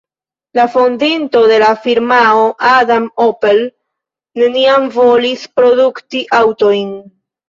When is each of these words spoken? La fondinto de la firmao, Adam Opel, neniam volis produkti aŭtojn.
La 0.59 0.63
fondinto 0.75 1.41
de 1.49 1.57
la 1.63 1.67
firmao, 1.83 2.47
Adam 2.69 3.05
Opel, 3.25 3.61
neniam 4.45 4.87
volis 4.97 5.45
produkti 5.61 6.23
aŭtojn. 6.39 6.91